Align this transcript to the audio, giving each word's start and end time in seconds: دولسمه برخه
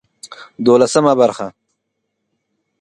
دولسمه 0.65 1.15
برخه 1.15 1.53